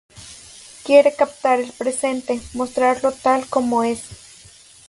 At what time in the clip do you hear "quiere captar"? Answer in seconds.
0.83-1.59